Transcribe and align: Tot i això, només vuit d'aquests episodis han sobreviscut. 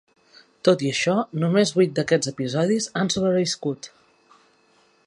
Tot 0.69 0.83
i 0.85 0.89
això, 0.93 1.13
només 1.43 1.75
vuit 1.81 1.93
d'aquests 1.99 2.33
episodis 2.33 2.89
han 3.03 3.13
sobreviscut. 3.19 3.93